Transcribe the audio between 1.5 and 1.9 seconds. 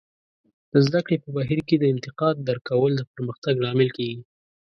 کې د